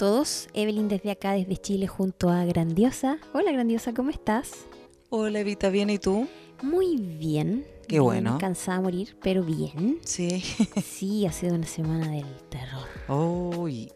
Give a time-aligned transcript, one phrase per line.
[0.00, 3.18] Todos, Evelyn desde acá, desde Chile, junto a Grandiosa.
[3.34, 4.64] Hola Grandiosa, ¿cómo estás?
[5.10, 6.26] Hola Evita, ¿bien y tú?
[6.62, 7.66] Muy bien.
[7.86, 8.38] Qué bien, bueno.
[8.38, 9.98] Cansada a morir, pero bien.
[10.02, 10.42] Sí.
[10.82, 12.88] Sí, ha sido una semana del terror.
[13.10, 13.92] Uy,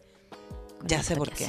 [0.85, 1.47] ya sé por qué.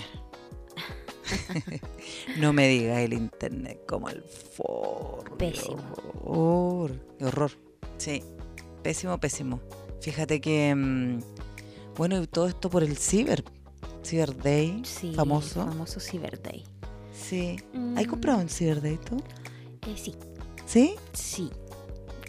[2.40, 5.36] no me digas el internet como el forro.
[5.36, 5.76] Pésimo.
[5.76, 6.92] Qué horror.
[7.20, 7.50] Horror.
[7.98, 8.22] Sí,
[8.82, 9.60] pésimo, pésimo.
[10.00, 11.20] Fíjate que, mm,
[11.98, 13.44] bueno, y todo esto por el Ciber,
[14.06, 15.64] Cyber Day, Sí, famoso.
[15.64, 16.64] Famoso Cyber Day.
[17.12, 17.56] Sí.
[17.74, 19.16] Mm, ¿Has comprado en Cyber Day tú?
[19.86, 20.14] eh, sí,
[20.66, 20.94] ¿Sí?
[21.12, 21.50] sí.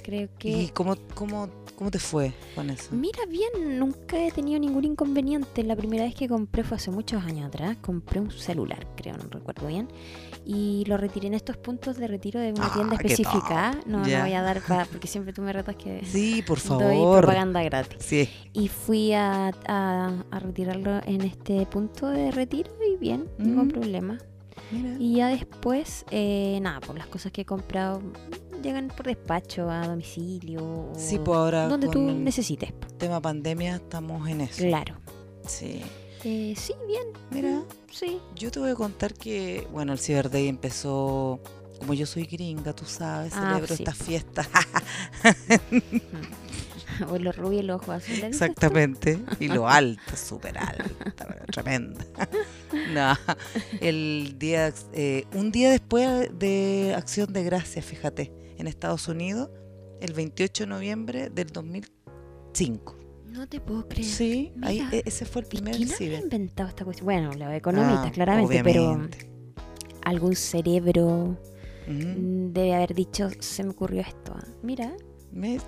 [0.04, 0.72] Creo ¿Y que...
[0.74, 2.90] cómo, cómo, cómo te fue con eso?
[2.96, 5.64] Mira bien, nunca he tenido ningún inconveniente.
[5.64, 7.78] La primera vez que compré fue hace muchos años atrás.
[7.82, 9.90] Compré un celular, creo, no recuerdo bien.
[10.50, 13.72] Y lo retiré en estos puntos de retiro de una Ah, tienda qué específica.
[13.86, 16.80] No, no voy a dar pa- porque siempre tú me retas que Sí, por doy
[16.96, 17.20] favor.
[17.20, 17.98] propaganda gratis.
[18.00, 18.30] Sí.
[18.54, 23.68] Y fui a, a- a retirarlo en este punto de retiro y bien, Mm.
[23.68, 24.18] problema.
[24.72, 24.96] Mira.
[25.00, 28.02] Y ya después, eh, nada, por las cosas que he comprado
[28.64, 30.92] llegan por despacho, a domicilio.
[30.96, 32.74] Sí, pues ahora Donde tú necesites.
[32.98, 34.64] tema pandemia estamos en eso.
[34.64, 34.96] Claro.
[35.46, 35.82] Sí.
[36.24, 37.08] Eh, sí, bien.
[37.32, 38.20] Mira, Sí.
[38.36, 41.40] yo te voy a contar que, bueno, el Cyber Day empezó,
[41.80, 43.84] como yo soy gringa, tú sabes, Ah, celebro sí.
[43.84, 44.48] estas fiestas.
[47.12, 48.24] O los rubios y los ojos azules.
[48.24, 49.20] Exactamente.
[49.40, 52.06] Y lo alto, súper alta, tremenda.
[52.94, 53.14] No,
[53.80, 59.50] el día, eh, un día después de Acción de Gracias, fíjate, en Estados Unidos,
[60.02, 62.97] el 28 de noviembre del 2005.
[63.30, 64.06] No te puedo creer.
[64.08, 64.90] Sí, ahí, Mira.
[64.98, 66.22] e- ese fue el ¿Y primer quién ciber.
[66.24, 67.06] inventado esta cuestión?
[67.06, 69.08] Bueno, los economistas, Ah, claramente, pero
[70.04, 71.38] algún cerebro
[71.88, 74.34] mm, debe haber dicho, se me ocurrió esto.
[74.36, 74.44] ah.
[74.64, 74.94] Mira,
[75.32, 75.60] Me-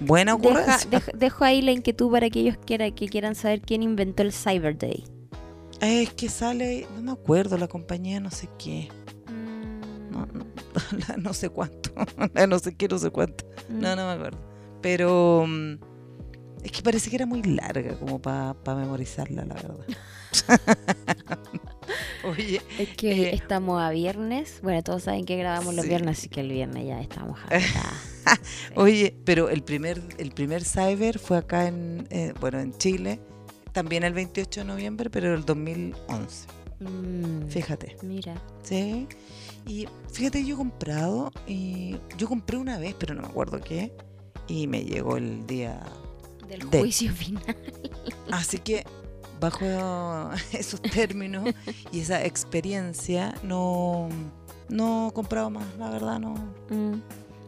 [0.00, 0.90] Buena ocurrencia.
[0.90, 4.32] dej- dejo ahí la inquietud para aquellos que, era- que quieran saber quién inventó el
[4.32, 5.04] Cyber Day.
[5.80, 8.88] Es que sale, no me acuerdo, la compañía no sé qué.
[9.28, 10.46] Mm, No, no,
[11.08, 11.90] la no sé cuánto.
[12.34, 13.44] la no sé qué, no sé cuánto.
[13.68, 13.80] mm.
[13.80, 14.38] No, no me acuerdo.
[14.80, 15.44] Pero
[16.62, 19.86] es que parece que era muy larga como para memorizarla, la verdad.
[22.24, 24.60] Oye, Es que Eh, estamos a viernes.
[24.62, 27.48] Bueno, todos saben que grabamos los viernes, así que el viernes ya estamos a
[28.76, 33.20] oye, pero el primer, el primer cyber fue acá en, eh, bueno, en Chile,
[33.72, 36.46] también el 28 de noviembre, pero el 2011.
[36.78, 37.96] Mm, Fíjate.
[38.02, 38.34] Mira.
[38.62, 39.08] Sí.
[39.66, 43.92] Y fíjate, yo he comprado y yo compré una vez, pero no me acuerdo qué.
[44.48, 45.80] Y me llegó el día.
[46.58, 47.42] Del De- juicio final.
[48.30, 48.84] Así que
[49.40, 49.64] bajo
[50.52, 51.48] esos términos
[51.90, 54.08] y esa experiencia no
[54.68, 56.34] no he comprado más, la verdad no.
[56.70, 57.00] Mm.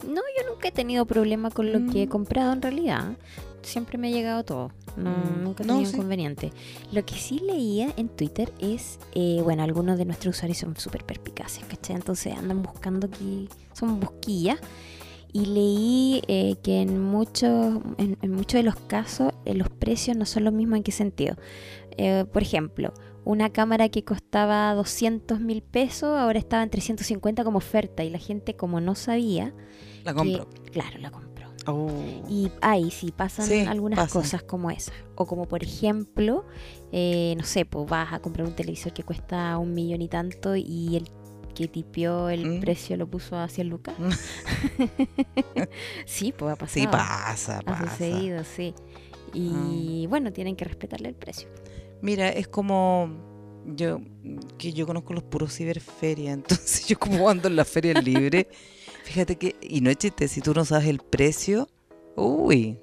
[0.08, 2.10] No, yo nunca he tenido problema con lo que he Mm.
[2.10, 3.16] comprado en realidad.
[3.62, 4.72] Siempre me ha llegado todo.
[4.96, 5.42] No, Mm.
[5.44, 5.96] Nunca he No, tenido sí.
[5.96, 6.52] inconveniente.
[6.92, 11.04] Lo que sí leía en Twitter es, eh, bueno, algunos de nuestros usuarios son súper
[11.04, 11.96] perspicaces, ¿cachai?
[11.96, 14.58] Entonces andan buscando aquí, son busquillas.
[15.34, 20.16] Y leí eh, que en muchos, en, en muchos de los casos eh, los precios
[20.16, 20.76] no son los mismos.
[20.78, 21.34] ¿En qué sentido?
[21.98, 27.58] Eh, por ejemplo, una cámara que costaba 200 mil pesos ahora estaba en 350 como
[27.58, 29.52] oferta y la gente como no sabía,
[30.04, 30.48] La que- compro.
[30.70, 31.34] claro, la compró.
[31.66, 31.88] Oh.
[32.28, 34.22] Y ahí sí pasan Sí, algunas pasan.
[34.22, 34.94] cosas como esas.
[35.16, 36.44] O como por ejemplo,
[36.92, 40.54] eh, no sé, pues vas a comprar un televisor que cuesta un millón y tanto
[40.56, 41.08] y el
[41.54, 42.60] que tipió el Mm.
[42.60, 43.94] precio lo puso a 100 lucas.
[46.06, 46.80] sí, pues ha pasado.
[46.80, 47.90] Sí, pasa, Ha pasa.
[47.90, 48.74] sucedido, sí.
[48.76, 49.30] Ah.
[49.34, 51.48] Y bueno, tienen que respetarle el precio.
[52.02, 53.10] Mira, es como
[53.66, 54.00] yo
[54.58, 58.46] que yo conozco los puros ciberferia, entonces yo como ando en las ferias libres,
[59.04, 61.68] fíjate que, y no es chiste, si tú no sabes el precio,
[62.16, 62.78] uy,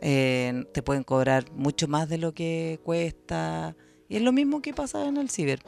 [0.00, 3.76] eh, te pueden cobrar mucho más de lo que cuesta.
[4.10, 5.60] Y es lo mismo que pasa en el ciber.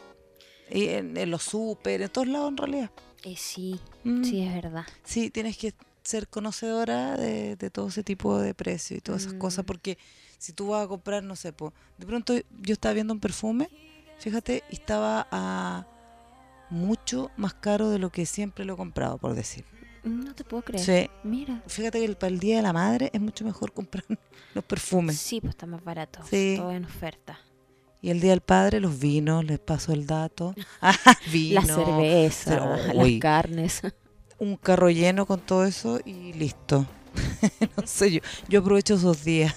[0.71, 2.91] Y en, en los super, en todos lados en realidad.
[3.25, 4.25] Eh, sí, Mm.
[4.25, 4.87] sí, es verdad.
[5.05, 9.35] Sí, tienes que ser conocedora de, de todo ese tipo de precios y todas esas
[9.35, 9.39] Mm.
[9.39, 9.99] cosas, porque
[10.39, 13.69] si tú vas a comprar, no sé, po, de pronto yo estaba viendo un perfume,
[14.19, 15.87] fíjate, y estaba a
[16.71, 19.65] mucho más caro de lo que siempre lo he comprado, por decir.
[20.05, 20.85] No te puedo creer.
[20.85, 21.63] Sí, Mira.
[21.67, 24.05] fíjate que el, para el Día de la Madre es mucho mejor comprar
[24.55, 25.19] los perfumes.
[25.19, 26.21] Sí, pues está más barato.
[26.29, 26.55] Sí.
[26.57, 27.39] Todo en oferta.
[28.03, 30.55] Y el Día del Padre, los vinos, les paso el dato.
[30.81, 30.95] Ah,
[31.31, 33.83] vino, La cerveza, pero, las carnes.
[34.39, 36.87] un carro lleno con todo eso y listo.
[37.77, 39.55] no sé, yo, yo aprovecho esos días.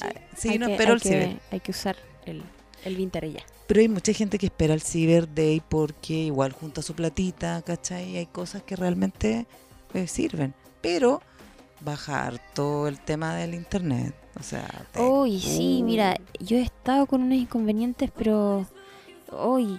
[0.00, 1.40] Ah, Sí, hay no que, espero hay el que- ciber.
[1.50, 2.42] Hay que usar el,
[2.84, 3.42] el Vintage ya.
[3.66, 8.10] Pero hay mucha gente que espera el Cyber Day porque igual junta su platita, ¿cachai?
[8.10, 9.46] Y hay cosas que realmente
[9.94, 10.54] eh, sirven.
[10.80, 11.22] Pero
[11.84, 14.14] bajar todo el tema del internet.
[14.38, 18.66] O sea, te- Uy, sí, mira, yo he estado con unos inconvenientes, pero
[19.30, 19.78] hoy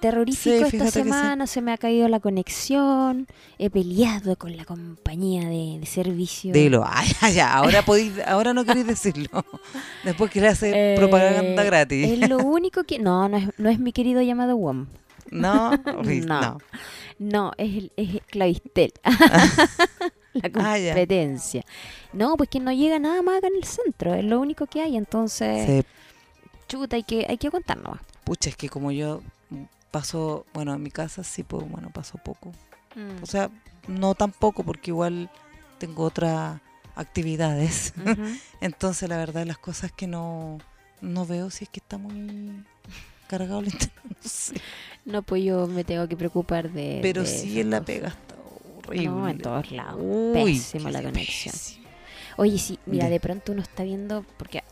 [0.00, 1.02] terrorífico Sí, esta que sí.
[1.04, 3.28] semana, se me ha caído la conexión,
[3.58, 6.52] he peleado con la compañía de, de servicio.
[6.52, 9.44] Dilo, ay, ay, ahora podéis, ahora no queréis decirlo.
[10.04, 12.08] Después queréis hacer Eh, propaganda gratis.
[12.20, 12.98] Es lo único que...
[12.98, 14.86] No, no es, no es mi querido llamado WOM.
[15.30, 16.02] No, No.
[16.26, 16.58] no.
[17.20, 18.92] No, es, el- es Clavistel.
[20.42, 21.64] la Ah, competencia.
[22.12, 24.82] No, pues que no llega nada más acá en el centro, es lo único que
[24.82, 25.84] hay, entonces,
[26.68, 28.00] chuta, hay que, hay que aguantar nomás.
[28.24, 29.22] pucha, es que como yo
[29.90, 32.50] paso, bueno, en mi casa sí, pues bueno, paso poco.
[32.94, 33.22] Mm.
[33.22, 33.50] O sea,
[33.88, 35.30] no tan poco porque igual
[35.78, 36.60] tengo otras
[36.94, 37.92] actividades.
[38.60, 40.58] Entonces, la verdad, las cosas que no,
[41.00, 42.64] no veo si es que está muy
[43.28, 43.92] cargado el internet.
[44.22, 44.54] No sé.
[45.04, 47.00] No, pues yo me tengo que preocupar de.
[47.02, 48.31] Pero de sí en la pega está
[48.98, 49.08] horrible.
[49.20, 50.00] No, en todos lados.
[50.02, 51.52] Uy, Pésima la conexión.
[51.52, 51.86] pésimo.
[52.38, 54.62] Oye, sí, mira, De- pronto uno está viendo, porque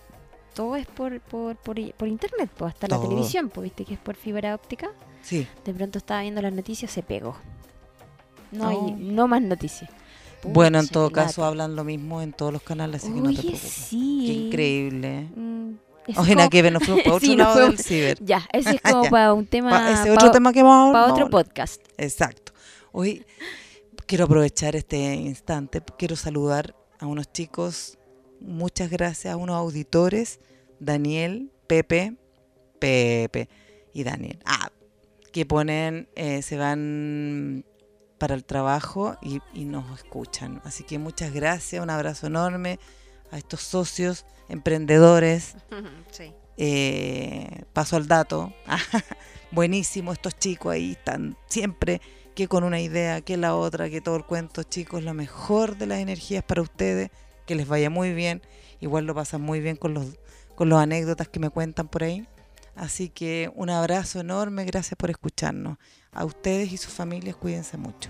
[0.54, 4.00] todo es por, por, por, por internet, pues hasta la televisión, pues viste que es
[4.00, 4.90] por fibra óptica.
[5.22, 7.36] Sí, De pronto estaba viendo las noticias, se pegó.
[8.52, 8.68] No Oh.
[8.88, 9.90] hay no más noticias.
[10.42, 13.36] bueno, en todo caso hablan lo mismo en todos los canales, así que no te
[13.40, 13.60] preocupes.
[13.60, 14.24] sí.
[14.26, 15.28] Qué increíble.
[15.36, 15.70] Mm,
[16.08, 18.18] nada como- que nos fuimos para otro Sí, lado del ciber.
[18.24, 19.70] Ya, ese es como para un tema.
[19.70, 21.80] Pa- ese pa- otro tema que vamos a pa' no, otro podcast.
[21.98, 22.52] Exacto.
[22.92, 23.24] Hoy
[24.10, 27.96] quiero aprovechar este instante, quiero saludar a unos chicos,
[28.40, 30.40] muchas gracias, a unos auditores,
[30.80, 32.16] Daniel, Pepe,
[32.80, 33.48] Pepe
[33.94, 34.40] y Daniel.
[34.44, 34.72] Ah,
[35.32, 37.64] que ponen, eh, se van
[38.18, 40.60] para el trabajo y, y nos escuchan.
[40.64, 42.80] Así que muchas gracias, un abrazo enorme
[43.30, 45.54] a estos socios, emprendedores,
[46.10, 46.32] Sí.
[46.56, 48.52] eh, paso al dato.
[49.52, 52.00] Buenísimo, estos chicos ahí están siempre
[52.40, 55.84] que con una idea, que la otra, que todo el cuento, chicos, lo mejor de
[55.84, 57.10] las energías para ustedes,
[57.44, 58.40] que les vaya muy bien.
[58.80, 60.06] Igual lo pasan muy bien con los
[60.54, 62.26] con las anécdotas que me cuentan por ahí.
[62.74, 65.76] Así que un abrazo enorme, gracias por escucharnos.
[66.12, 68.08] A ustedes y sus familias, cuídense mucho.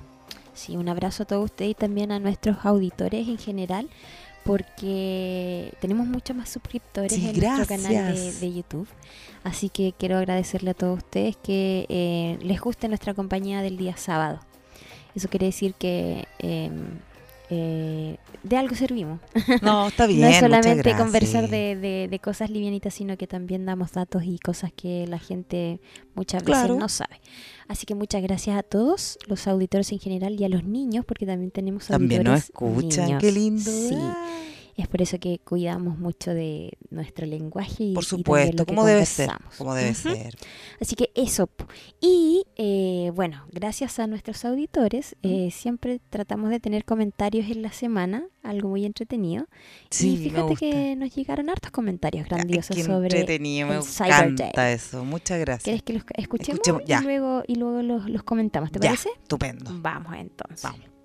[0.55, 3.91] Sí, un abrazo a todos ustedes y también a nuestros auditores en general,
[4.51, 8.89] porque tenemos muchos más suscriptores Sí, en nuestro canal de, YouTube.
[9.45, 13.97] Así que quiero agradecerle a todos ustedes que eh, les guste nuestra compañía del día
[13.97, 14.41] sábado.
[15.15, 16.69] Eso quiere decir que eh,
[17.51, 19.21] eh, de algo servimos.
[19.63, 20.21] No, está bien.
[20.23, 24.39] no es solamente conversar de, de- de cosas livianitas, sino que también damos datos y
[24.39, 25.81] cosas que la gente
[26.15, 26.77] muchas veces Claro.
[26.77, 27.21] no sabe.
[27.69, 31.27] Así que muchas gracias a todos, los auditores en general y a los niños, porque
[31.27, 33.21] también tenemos También nos auditores escuchan, niños.
[33.21, 33.71] qué lindo.
[33.71, 33.97] Sí.
[34.81, 38.75] Es por eso que cuidamos mucho de nuestro lenguaje y Por y supuesto, lo que
[38.75, 39.31] como debe ser.
[39.59, 40.37] Como debe ser.
[40.81, 41.49] Así que eso.
[42.01, 47.73] Y eh, bueno, gracias a nuestros auditores, eh, siempre tratamos de tener comentarios en la
[47.73, 49.47] semana, algo muy entretenido.
[49.91, 50.59] Sí, y me fíjate gusta.
[50.61, 53.19] que nos llegaron hartos comentarios Ay, grandiosos qué sobre.
[53.19, 54.29] entretenido, me el Cyber Day.
[54.33, 55.05] encanta eso.
[55.05, 55.65] Muchas gracias.
[55.65, 58.71] ¿Quieres que los escuchemos, y luego, y luego los, los comentamos?
[58.73, 59.11] ¿Te Ya, parece?
[59.23, 59.71] Estupendo.
[59.81, 60.63] Vamos entonces.
[60.63, 61.00] Vamos.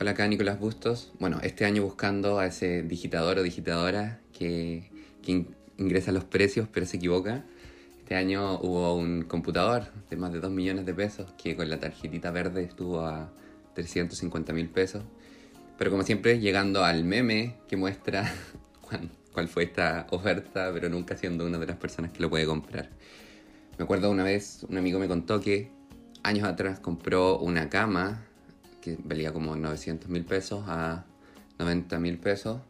[0.00, 1.12] Hola, acá Nicolás Bustos.
[1.18, 4.90] Bueno, este año buscando a ese digitador o digitadora que,
[5.20, 7.44] que in- ingresa los precios pero se equivoca.
[7.98, 11.78] Este año hubo un computador de más de 2 millones de pesos que con la
[11.78, 13.30] tarjetita verde estuvo a
[13.74, 15.04] 350 mil pesos.
[15.76, 18.24] Pero como siempre, llegando al meme que muestra
[18.80, 22.46] cuán- cuál fue esta oferta, pero nunca siendo una de las personas que lo puede
[22.46, 22.88] comprar.
[23.76, 25.70] Me acuerdo una vez, un amigo me contó que
[26.22, 28.29] años atrás compró una cama
[28.80, 31.04] que valía como 900 mil pesos a
[31.58, 32.60] 90 mil pesos.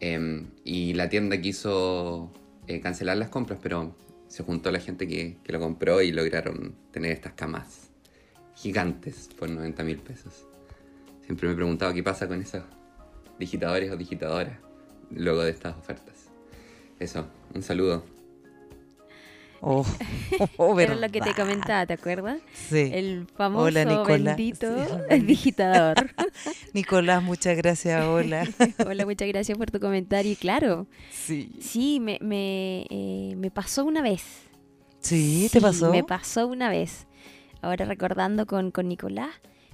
[0.00, 2.32] em, y la tienda quiso
[2.66, 3.94] eh, cancelar las compras, pero
[4.28, 7.90] se juntó la gente que, que lo compró y lograron tener estas camas
[8.56, 10.46] gigantes por 90 mil pesos.
[11.24, 12.62] Siempre me he preguntado qué pasa con esos
[13.38, 14.58] digitadores o digitadoras
[15.10, 16.28] luego de estas ofertas.
[16.98, 18.04] Eso, un saludo.
[19.64, 19.86] Oh,
[20.56, 22.40] oh, Era lo que te comentaba, ¿te acuerdas?
[22.52, 22.90] Sí.
[22.92, 24.36] El famoso Hola, Nicolás.
[24.36, 24.66] bendito
[25.08, 25.20] Sí.
[25.24, 26.10] digitador.
[26.74, 28.04] Nicolás, muchas gracias.
[28.04, 28.44] Hola.
[28.84, 30.32] Hola, muchas gracias por tu comentario.
[30.32, 31.52] Y claro, Sí.
[31.60, 34.24] sí, me, me, eh, me pasó una vez.
[35.00, 35.92] Sí, ¿te pasó?
[35.92, 37.06] Me pasó una vez.
[37.60, 39.30] Ahora recordando con, con Nicolás,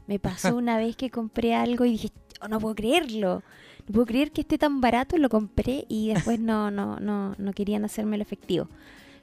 [0.07, 2.11] me pasó una vez que compré algo y dije,
[2.43, 3.43] "Oh, no puedo creerlo.
[3.87, 7.53] No puedo creer que esté tan barato, lo compré y después no, no, no, no
[7.55, 8.69] querían hacerme el efectivo.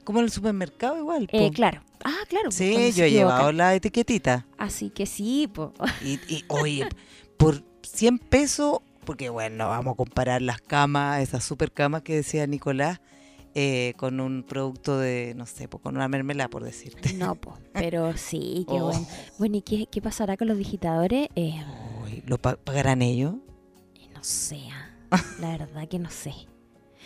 [0.06, 1.28] Como en el supermercado igual.
[1.32, 1.52] Eh, po.
[1.52, 1.82] claro.
[2.04, 2.50] Ah, claro.
[2.50, 4.46] Sí, yo he llevado la etiquetita.
[4.56, 5.70] Así que sí, pues.
[6.02, 6.88] Y, y, oye,
[7.36, 12.46] por 100 pesos, porque bueno, vamos a comparar las camas, esas super camas que decía
[12.46, 13.00] Nicolás,
[13.54, 17.12] eh, con un producto de, no sé, pues, con una mermelada, por decirte.
[17.14, 17.56] No, pues.
[17.72, 18.86] Pero sí, qué Oh.
[18.90, 19.06] bueno.
[19.38, 21.28] Bueno, ¿y qué, qué pasará con los digitadores?
[21.36, 21.54] Eh,
[22.26, 23.34] ¿Lo pa- pagarán ellos?
[24.22, 24.60] sé.
[25.10, 25.22] ah.
[25.40, 26.32] La verdad que no sé.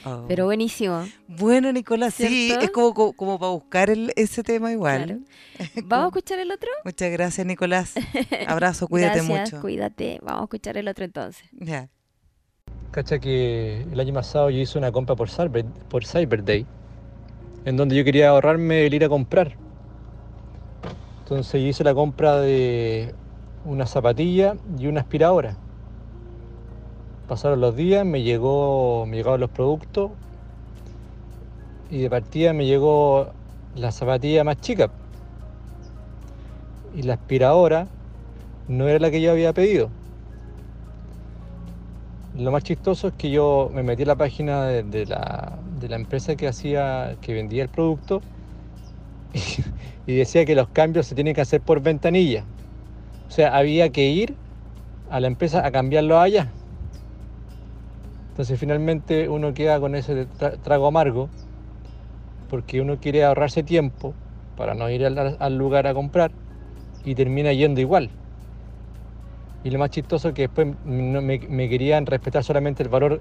[0.05, 0.25] Oh.
[0.29, 1.07] Pero buenísimo.
[1.29, 5.05] Bueno, Nicolás, sí, es como, como, como para buscar el- ese tema igual.
[5.05, 5.21] Claro.
[5.85, 6.71] ¿Vamos a escuchar el otro?
[6.85, 7.95] Muchas gracias, Nicolás.
[8.47, 9.61] Abrazo, cuídate Gracias, mucho.
[9.63, 10.19] cuídate.
[10.23, 11.45] Vamos a escuchar el otro entonces.
[11.53, 11.89] Ya.
[12.93, 16.67] Cacha que el año pasado yo hice una compra por Cyber, por Cyber Day,
[17.65, 19.55] en donde yo quería ahorrarme el ir a comprar.
[21.25, 23.15] Entonces yo hice la compra de
[23.65, 25.57] una zapatilla y una aspiradora.
[27.31, 30.11] Pasaron los días, me llegó, me llegaron los productos
[31.89, 33.29] y de partida me llegó
[33.77, 34.91] la zapatilla más chica.
[36.93, 37.87] Y la aspiradora
[38.67, 39.91] no era la que yo había pedido.
[42.37, 45.95] Lo más chistoso es que yo me metí a la página de, la, de la
[45.95, 48.23] empresa que hacía, que vendía el producto
[50.07, 52.43] y, y decía que los cambios se tienen que hacer por ventanilla.
[53.29, 54.35] O sea, había que ir
[55.13, 56.51] a la empresa a cambiarlo allá.
[58.41, 61.29] Entonces finalmente uno queda con ese tra- trago amargo
[62.49, 64.15] porque uno quiere ahorrarse tiempo
[64.57, 66.31] para no ir al, al lugar a comprar
[67.05, 68.09] y termina yendo igual.
[69.63, 73.21] Y lo más chistoso es que después no me, me querían respetar solamente el valor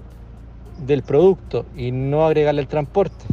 [0.86, 3.26] del producto y no agregarle el transporte.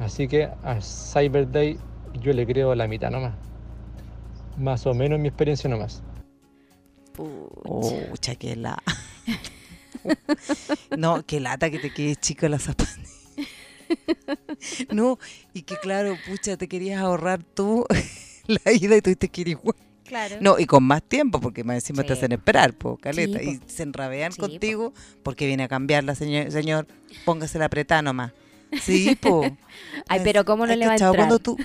[0.00, 1.78] Así que a Cyber Day
[2.20, 3.34] yo le creo la mitad nomás.
[4.58, 6.02] Más o menos mi experiencia nomás.
[7.12, 7.94] Pucha.
[8.10, 8.76] Pucha, qué la.
[10.96, 13.02] no, qué lata que te quede chico la zapatilla.
[14.92, 15.18] no,
[15.52, 17.86] y que claro, pucha, te querías ahorrar tú
[18.46, 19.76] la ida y tuviste que ir igual.
[20.04, 20.36] Claro.
[20.40, 23.38] No, y con más tiempo, porque más encima te hacen esperar, po, caleta.
[23.38, 24.48] Sí, y se enrabean Sí, po.
[24.48, 24.92] contigo
[25.22, 26.52] porque viene a cambiarla, señor.
[26.52, 26.86] Señor,
[27.24, 28.32] póngase la apretada nomás.
[28.82, 29.42] Sí, po.
[30.08, 31.14] Ay, pero ¿cómo no le va a.
[31.14, 31.56] Cuando tú,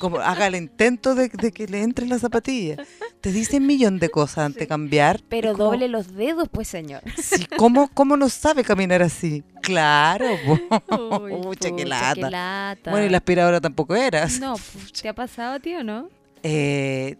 [0.00, 2.76] como haga el intento de, de que le entre la zapatilla.
[3.20, 5.20] Te dicen millón de cosas antes de cambiar.
[5.28, 7.02] Pero como, doble los dedos, pues, señor.
[7.16, 9.44] Sí, ¿cómo, ¿Cómo no sabe caminar así?
[9.62, 10.26] Claro.
[11.22, 12.30] Uy, Pucha, qué pucha, lata.
[12.30, 12.90] lata.
[12.90, 14.26] Bueno, y la aspiradora tampoco era.
[14.40, 16.08] No, pues, ¿te ha pasado, tío, no?
[16.42, 17.16] Eh,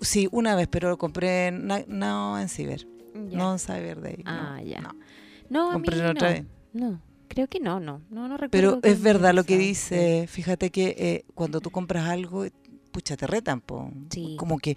[0.00, 2.86] sí, una vez, pero lo compré en, no en Ciber.
[3.14, 3.38] Ya.
[3.38, 4.16] No en Cyber Day.
[4.24, 4.80] no, Ah, ya.
[4.80, 4.90] no.
[5.48, 6.44] No, compré otra vez.
[6.72, 7.00] No,
[7.36, 8.00] creo que no, no.
[8.08, 8.80] No, no recuerdo.
[8.80, 10.26] Pero es verdad lo que dice.
[10.26, 12.46] Fíjate que eh, cuando tú compras algo,
[12.92, 13.90] pucha, te retan, po.
[14.08, 14.36] Sí.
[14.38, 14.74] Como que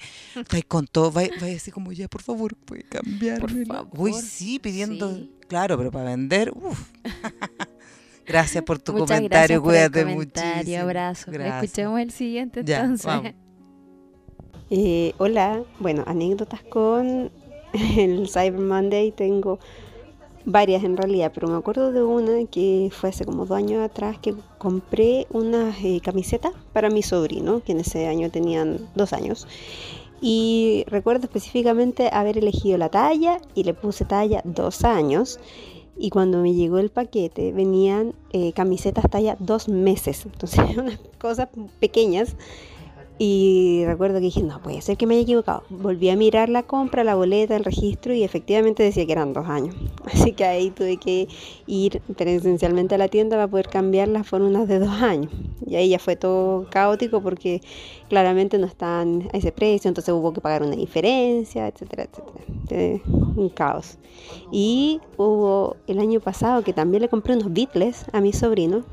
[0.51, 3.65] vais con todo, vais, vais así como, ya, por favor, puede cambiarme.
[3.65, 3.87] favor.
[3.97, 5.15] Uy, sí, pidiendo.
[5.15, 5.31] Sí.
[5.47, 6.91] Claro, pero para vender, uff.
[8.27, 10.81] Gracias por tu Muchas comentario, por cuídate comentario, muchísimo.
[10.81, 11.31] abrazo.
[11.31, 11.63] Gracias.
[11.63, 13.05] Escuchemos el siguiente Ya, entonces.
[13.05, 13.33] vamos.
[14.71, 17.31] Eh, hola, bueno, anécdotas con
[17.73, 19.57] el Cyber Monday tengo
[20.45, 24.17] varias en realidad, pero me acuerdo de una que fue hace como dos años atrás
[24.19, 29.47] que compré unas eh, camisetas para mi sobrino, que en ese año tenían dos años.
[30.21, 35.39] Y recuerdo específicamente haber elegido la talla y le puse talla dos años.
[35.97, 40.25] Y cuando me llegó el paquete venían eh, camisetas talla dos meses.
[40.25, 42.35] Entonces, unas cosas pequeñas.
[43.21, 45.63] Y recuerdo que dije, no, puede ser que me haya equivocado.
[45.69, 49.45] Volví a mirar la compra, la boleta, el registro y efectivamente decía que eran dos
[49.49, 49.75] años.
[50.05, 51.27] Así que ahí tuve que
[51.67, 55.33] ir presencialmente a la tienda para poder cambiarlas por unas de dos años.
[55.67, 57.61] Y ahí ya fue todo caótico porque
[58.07, 63.03] claramente no están a ese precio, entonces hubo que pagar una diferencia, etcétera, etcétera.
[63.35, 63.97] Un caos.
[64.49, 68.85] Y hubo el año pasado que también le compré unos Beatles a mi sobrino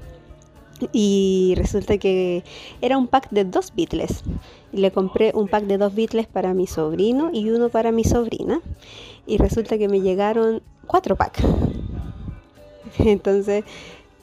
[0.92, 2.44] y resulta que
[2.80, 4.22] era un pack de dos Beatles.
[4.72, 8.60] Le compré un pack de dos Beatles para mi sobrino y uno para mi sobrina.
[9.26, 11.42] Y resulta que me llegaron cuatro packs.
[12.98, 13.64] Entonces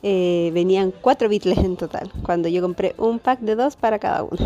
[0.06, 2.12] eh, venían cuatro Beatles en total.
[2.24, 4.38] Cuando yo compré un pack de dos para cada uno.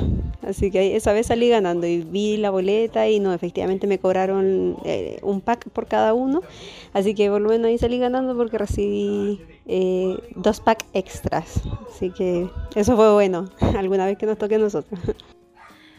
[0.44, 4.78] Así que esa vez salí ganando y vi la boleta y no, efectivamente me cobraron
[4.86, 6.42] eh, un pack por cada uno.
[6.94, 11.62] Así que por lo menos ahí salí ganando porque recibí eh, dos packs extras.
[11.90, 15.00] Así que eso fue bueno, alguna vez que nos toque a nosotros.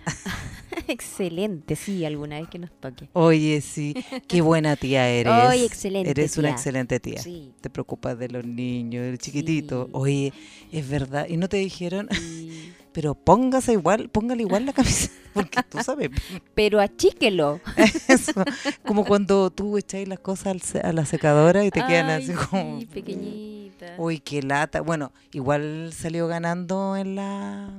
[0.89, 3.09] Excelente, sí, alguna vez que nos toque.
[3.13, 3.95] Oye, sí,
[4.27, 5.33] qué buena tía eres.
[5.33, 7.21] Ay, excelente Eres una excelente tía.
[7.23, 7.53] Sí.
[7.61, 9.85] Te preocupas de los niños, del chiquitito.
[9.87, 9.91] Sí.
[9.95, 10.33] Oye,
[10.73, 11.27] es verdad.
[11.29, 12.09] Y no te dijeron,
[12.93, 15.11] pero póngase igual, póngale igual la camisa.
[15.35, 16.11] Porque tú sabes,
[16.55, 17.61] Pero achíquelo.
[18.09, 18.33] eso.
[18.85, 22.81] Como cuando tú echáis las cosas a la secadora y te quedan así como.
[22.93, 23.95] pequeñita.
[23.99, 24.81] Uy, qué lata.
[24.81, 27.71] Bueno, igual salió ganando en la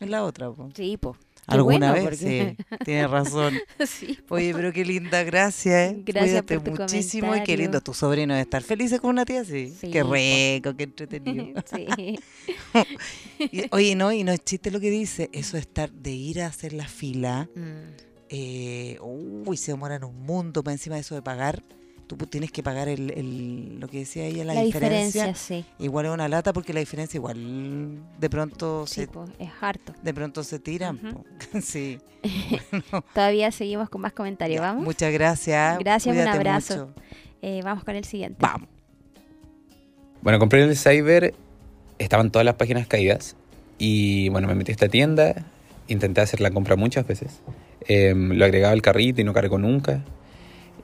[0.00, 0.50] en la otra.
[0.50, 0.70] po.
[0.74, 1.16] Sí, po.
[1.54, 2.02] ¿Alguna bueno, vez?
[2.04, 3.54] porque- Sí, tienes razón.
[3.86, 4.18] sí.
[4.28, 5.92] Oye, pero qué linda, gracias.
[5.92, 6.02] ¿eh?
[6.04, 7.80] Gracias Cuídate por tu muchísimo y qué lindo.
[7.80, 9.74] Tu sobrino de estar feliz con una tía así.
[9.80, 11.62] Sí, qué rico, qué entretenido.
[11.74, 12.18] sí.
[13.38, 15.30] Y, oye, no, y no es chiste lo que dice.
[15.32, 17.48] Eso de estar, de ir a hacer la fila.
[17.54, 17.60] Mm.
[18.28, 20.62] eh, uy, se demoran un mundo.
[20.62, 21.62] Para encima de eso de pagar.
[22.16, 25.26] Tú tienes que pagar el, el- lo que decía ella, la, La diferencia.
[25.26, 25.64] diferencia, sí.
[25.78, 29.92] Igual es una lata porque la diferencia igual de pronto Sí, se po, es harto.
[30.02, 30.98] de pronto se tiran.
[31.62, 31.98] Sí.
[33.14, 34.84] Todavía seguimos con más comentarios, ¿vamos?
[34.84, 35.78] Muchas gracias.
[35.78, 36.90] Gracias, un abrazo.
[37.42, 38.36] Eh, vamos con el siguiente.
[38.40, 38.68] Vamos.
[40.22, 41.34] Bueno, compré en el Cyber,
[41.98, 43.36] estaban todas las páginas caídas
[43.78, 45.46] y bueno, me metí a esta tienda,
[45.88, 47.40] intenté hacer la compra muchas veces,
[47.88, 50.04] Em, lo agregaba al carrito y no cargó nunca.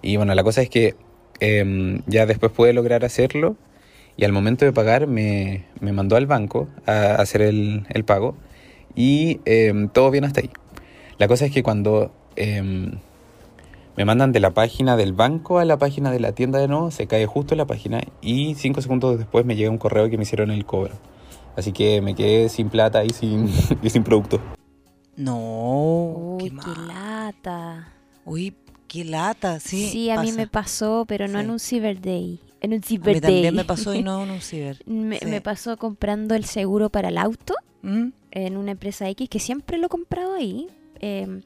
[0.01, 0.97] Y bueno, la cosa es que
[1.41, 3.57] em, ya después pude lograr hacerlo
[4.17, 8.37] y al momento de pagar me, me mandó al banco a hacer el, el pago
[8.95, 10.51] y em, todo bien hasta ahí.
[11.19, 12.99] La cosa es que cuando em,
[13.97, 16.91] me mandan de la página del banco a la página de la tienda de nuevo,
[16.91, 20.25] se cae justo la página y cinco segundos después me llega un correo que me
[20.25, 20.95] hicieron el cobro.
[21.57, 23.49] Así que me quedé sin plata y sin,
[23.83, 24.41] y sin producto.
[25.17, 27.95] No, Uy, qué qué, lata.
[28.27, 28.55] Uy,
[28.89, 29.89] qué lata, sí.
[29.91, 30.37] Sí, a mí pasa.
[30.39, 31.45] me pasó, pero no Sí.
[31.45, 32.41] en un Cyber Day.
[32.61, 33.33] En un A Cyber mí Day.
[33.33, 34.83] también me pasó y no en un ciber.
[34.87, 35.27] me, sí.
[35.27, 38.09] me pasó comprando el seguro para el auto ¿Mm?
[38.31, 40.67] en una empresa X que siempre lo he comprado ahí.
[41.01, 41.41] eh,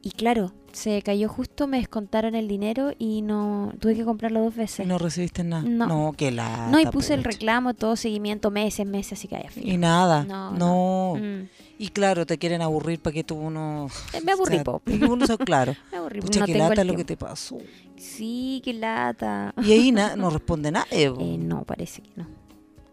[0.00, 4.54] y claro, se cayó justo, me descontaron el dinero y no tuve que comprarlo dos
[4.54, 4.86] Y veces.
[4.86, 5.62] no recibiste nada.
[5.68, 5.86] No.
[5.88, 6.68] No, qué lata.
[6.68, 10.22] No, y puse el reclamo, todo seguimiento, meses, meses, así que haya Y nada.
[10.22, 11.14] No, No.
[11.20, 11.48] Mm.
[11.78, 13.88] Y claro, te quieren aburrir para que tú uno.
[14.12, 14.82] Eh, Me aburrí, o sea, po.
[14.86, 15.74] y uno claro.
[15.92, 17.58] Me aburrí, Pucha, no qué lata lo que te pasó.
[17.96, 19.54] Sí, qué lata.
[19.62, 21.06] Y ahí na- no responde nadie.
[21.18, 22.26] Eh, no, parece que no.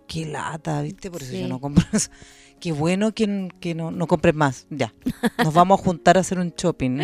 [0.08, 1.10] Qué lata, ¿viste?
[1.10, 2.12] Por eso yo no compro eso.
[2.60, 4.68] Qué bueno que, que no, no compres más.
[4.70, 4.94] Ya.
[5.44, 7.00] Nos vamos a juntar a hacer un shopping.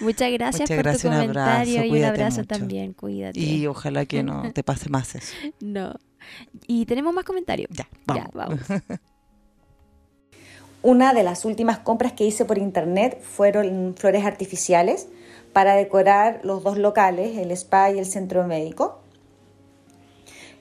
[0.00, 2.48] Muchas gracias Muchas por gracias, tu un comentario abrazo, y un abrazo mucho.
[2.48, 3.38] también, cuídate.
[3.40, 5.32] y ojalá que no te pase más eso.
[5.60, 5.94] No.
[6.66, 7.70] Y tenemos más comentarios.
[7.72, 8.24] Ya, vamos.
[8.24, 8.60] Ya, vamos.
[10.82, 15.08] Una de las últimas compras que hice por internet fueron flores artificiales
[15.52, 19.00] para decorar los dos locales, el spa y el centro médico,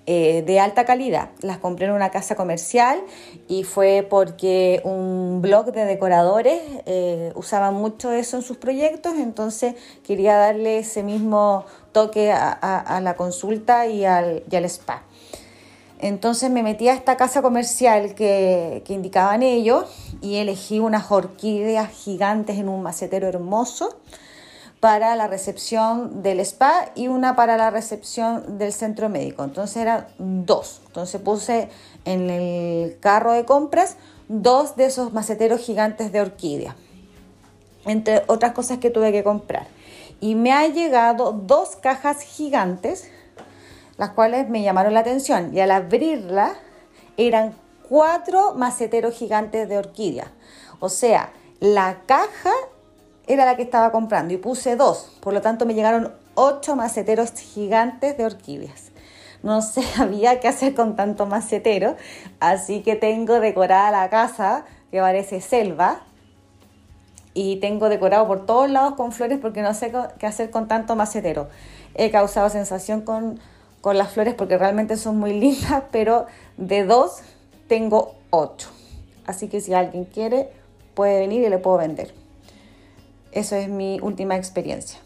[0.08, 1.30] eh, de alta calidad.
[1.42, 3.00] Las compré en una casa comercial
[3.48, 9.76] y fue porque un blog de decoradores eh, usaba mucho eso en sus proyectos, entonces
[10.04, 15.04] quería darle ese mismo toque a, la consulta y al spa.
[16.00, 19.86] Entonces me metí a esta casa comercial que, indicaban ellos
[20.22, 23.98] y elegí unas orquídeas gigantes en un macetero hermoso
[24.80, 29.44] para la recepción del spa y una para la recepción del centro médico.
[29.44, 30.82] Entonces eran dos.
[30.86, 31.70] Entonces puse
[32.06, 36.76] en el carro de compras dos de esos maceteros gigantes de orquídea,
[37.86, 39.66] entre otras cosas que tuve que comprar.
[40.20, 43.10] Y me ha llegado dos cajas gigantes
[43.98, 46.54] las cuales me llamaron la atención y al abrirla
[47.18, 47.56] eran
[47.88, 50.32] cuatro maceteros gigantes de orquídea.
[50.80, 52.52] O sea, la caja
[53.26, 57.32] era la que estaba comprando y puse dos, por lo tanto me llegaron ocho maceteros
[57.32, 58.92] gigantes de orquídeas.
[59.44, 61.96] No sabía qué hacer con tanto macetero,
[62.40, 66.02] así que tengo decorada la casa que parece selva
[67.34, 70.96] y tengo decorado por todos lados con flores porque no sé qué hacer con tanto
[70.96, 71.50] macetero.
[71.94, 73.40] He causado sensación con,
[73.88, 76.26] con las flores porque realmente son muy lindas, pero
[76.58, 77.20] de dos
[77.70, 78.68] tengo ocho.
[79.26, 80.50] Así que si alguien quiere,
[80.94, 82.14] puede venir y le puedo vender.
[83.32, 85.00] Eso es mi última experiencia.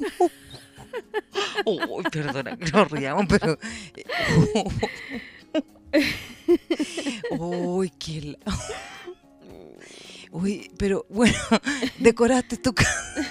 [1.64, 3.56] Uy, perdona que nos riamos, pero.
[7.38, 8.36] Uy, qué.
[10.32, 11.38] Uy, pero bueno,
[12.00, 13.30] decoraste tu casa.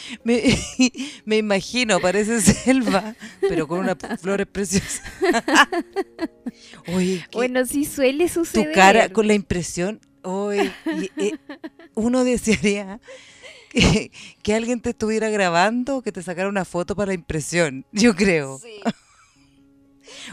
[0.24, 0.42] Me,
[1.24, 5.02] me imagino, parece selva, pero con unas flores preciosas.
[6.94, 8.68] Oye, Bueno, sí suele suceder.
[8.68, 10.00] tu cara con la impresión.
[10.24, 11.38] Uy, y, eh,
[11.94, 13.00] uno desearía
[13.70, 17.84] que, que alguien te estuviera grabando o que te sacara una foto para la impresión,
[17.92, 18.60] yo creo.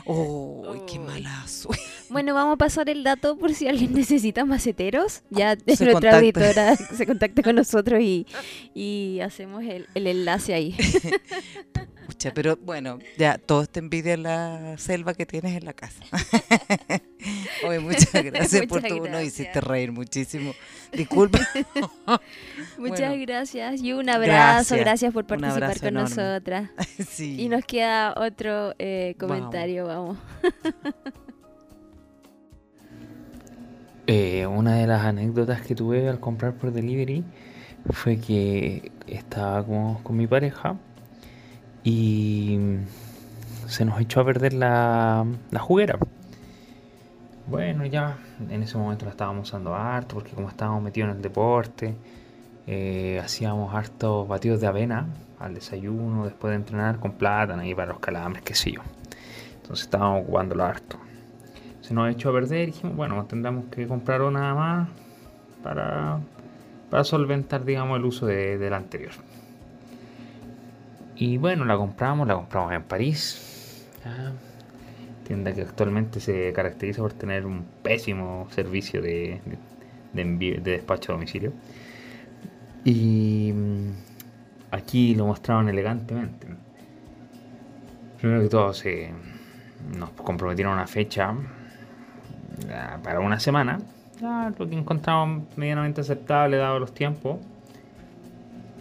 [0.05, 1.69] Uy, qué malazo.
[2.09, 5.21] Bueno, vamos a pasar el dato por si alguien necesita maceteros.
[5.29, 6.17] Ya Se nuestra contacta.
[6.17, 8.25] auditora se contacte con nosotros y,
[8.73, 10.75] y hacemos el, el enlace ahí.
[12.19, 16.03] Pucha, pero bueno, ya todos te envidian la selva que tienes en la casa.
[17.65, 19.27] Oye, muchas gracias por tu no gracias.
[19.39, 20.51] hiciste reír muchísimo.
[20.91, 21.39] Disculpa.
[22.77, 23.15] Muchas Bueno.
[23.25, 24.75] gracias y un abrazo.
[24.75, 24.79] Gracias.
[24.81, 26.09] Gracias, por participar con enorme.
[26.09, 26.69] nosotras.
[27.09, 27.39] sí.
[27.39, 30.17] Y nos queda otro eh, comentario, vamos.
[34.07, 37.23] Eh, una de las anécdotas que tuve al comprar por delivery
[37.91, 40.75] fue que estaba con, con mi pareja
[41.89, 42.59] y
[43.67, 45.25] se nos echó a perder la,
[45.59, 45.97] juguera.
[47.47, 51.21] Bueno, ya en ese momento la estábamos usando harto porque como estábamos metidos en el
[51.23, 51.95] deporte,
[52.67, 55.07] eh, hacíamos hartos batidos de avena
[55.39, 58.81] al desayuno, después de entrenar con plátano y para los calambres, qué sé yo.
[59.55, 60.99] Entonces estábamos ocupándolo harto.
[61.81, 64.89] Se nos echó a perder y dijimos, bueno, tendremos que comprar una más
[65.63, 66.19] para,
[66.91, 69.13] para solventar, digamos, el uso de, del anterior.
[71.21, 73.85] Y bueno, la compramos, la compramos en París.
[75.27, 79.41] Tienda que actualmente se caracteriza por tener un pésimo servicio de,
[80.15, 81.51] envío- de despacho a domicilio.
[82.85, 83.89] Y mm,
[84.71, 86.47] aquí lo mostraron elegantemente.
[88.21, 89.11] Primero que todo, se,
[89.97, 91.35] nos comprometieron una fecha
[92.71, 93.77] ah, para una semana.
[94.57, 97.39] Lo que encontramos medianamente aceptable dado los tiempos.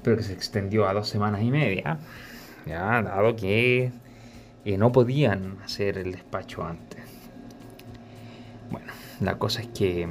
[0.05, 1.98] Pero que se extendió a dos semanas y media.
[2.74, 3.92] Dado que
[4.64, 7.02] no podían hacer el despacho antes.
[8.70, 10.09] Bueno, la cosa es que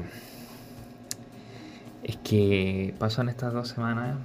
[2.04, 4.16] es que pasan estas dos semanas,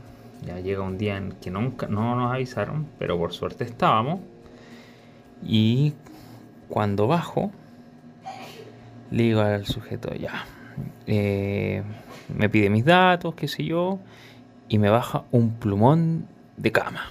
[0.47, 4.21] ya llega un día en que nunca no nos avisaron, pero por suerte estábamos.
[5.45, 5.95] Y
[6.69, 7.51] cuando bajo,
[9.11, 10.47] le digo al sujeto, ya,
[11.07, 11.83] eh,
[12.35, 13.99] me pide mis datos, qué sé yo,
[14.69, 17.09] y me baja un plumón de cama.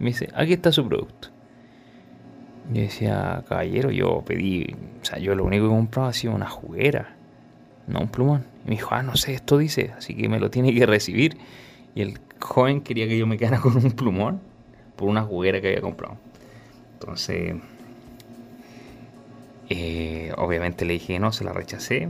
[0.00, 1.28] Me dice, aquí está su producto.
[2.72, 6.34] Yo decía, caballero, yo pedí, o sea, yo lo único que he comprado ha sido
[6.34, 7.14] una juguera,
[7.86, 8.44] no un plumón.
[8.64, 11.36] Y me dijo, ah, no sé, esto dice, así que me lo tiene que recibir.
[11.94, 14.40] Y el joven quería que yo me quedara con un plumón
[14.96, 16.16] por una juguera que había comprado.
[16.94, 17.56] Entonces,
[19.68, 22.08] eh, obviamente le dije que no, se la rechacé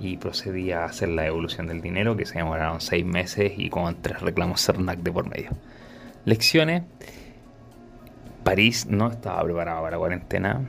[0.00, 4.00] y procedí a hacer la devolución del dinero que se demoraron seis meses y con
[4.00, 5.50] tres reclamos CERNAC de por medio.
[6.24, 6.82] Lecciones.
[8.44, 10.60] París no estaba preparado para la cuarentena.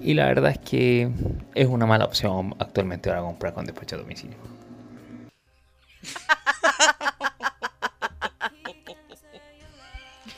[0.00, 1.10] Y la verdad es que
[1.54, 4.36] es una mala opción actualmente ahora comprar con despacho a domicilio.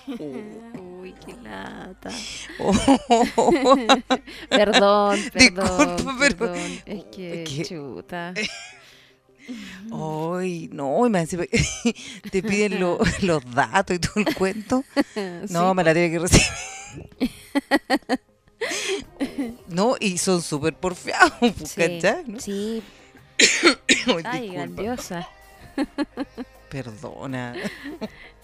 [0.09, 2.11] Uy, qué lata.
[4.51, 5.97] Perdón, perdón.
[5.97, 6.57] Disculpa, pero- perdón.
[6.87, 8.35] Es que, que- chuta.
[9.93, 11.01] Ay, no,
[12.31, 14.85] te piden lo- los datos y todo el cuento.
[15.51, 16.47] No, Sí, me la tiene que recibir.
[19.69, 21.99] No, y son súper porfiados, pues, sí.
[22.27, 22.41] ¿No?
[22.41, 22.83] sí.
[24.25, 25.27] Ay, grandiosa.
[26.69, 27.55] Perdona.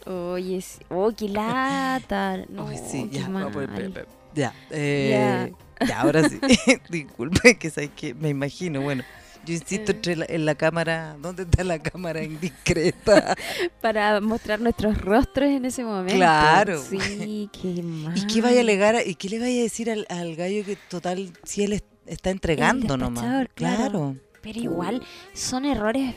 [0.06, 0.78] Oye, sí.
[0.88, 2.38] oh, qué lata.
[2.48, 3.44] No, Ay, sí, qué ya, mal.
[3.52, 5.52] vamos, pe- pe- ya, eh,
[5.86, 6.38] ya, ahora sí.
[6.88, 9.04] Disculpe, que sabes que me imagino, bueno,
[9.46, 9.94] yo insisto Eh.
[9.94, 13.34] entre la- en la cámara, ¿dónde está la cámara indiscreta?
[13.80, 16.14] Para mostrar nuestros rostros en ese momento.
[16.16, 16.82] Claro.
[16.82, 18.16] Sí, qué mal.
[18.18, 18.96] ¿Y qué vaya a alegar?
[19.06, 22.30] ¿Y qué le vaya a decir al, al gallo que total, si él es- está
[22.30, 23.22] entregando nomás?
[23.24, 23.48] claro.
[23.54, 24.16] Claro.
[24.42, 26.14] Pero igual son errores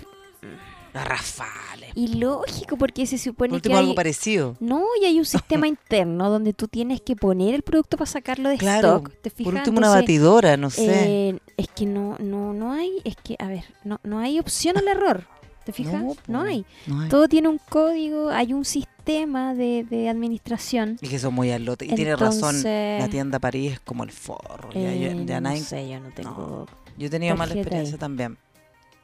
[0.94, 1.92] Garrafales.
[1.96, 4.56] ilógicos porque se Por supone que último, algo parecido.
[4.60, 8.50] No, y hay un sistema interno donde tú tienes que poner el producto para sacarlo
[8.50, 8.98] de Claro.
[8.98, 9.12] stock.
[9.22, 9.52] ¿Te fijas?
[9.52, 11.30] Por último, una batidora, no sé.
[11.30, 14.78] eh, es que no, no, no hay, es que, a ver, no, no hay opción
[14.78, 15.26] al error.
[15.66, 16.04] ¿Te fijas?
[16.28, 16.66] No, hay.
[16.88, 17.10] no hay.
[17.10, 20.98] Todo tiene un código, hay un sistema de, de administración.
[21.02, 21.92] Y que son muy alotes.
[21.92, 24.70] Y tiene razón, la tienda París es como el forro.
[24.74, 26.66] eh, yo, ya no nadie- sé, yo no tengo...
[26.98, 28.00] Yo he tenido mala experiencia ahí.
[28.00, 28.38] también.